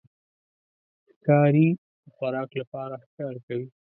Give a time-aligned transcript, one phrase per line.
[1.09, 1.67] ښکاري
[2.03, 3.67] د خوراک لپاره ښکار کوي.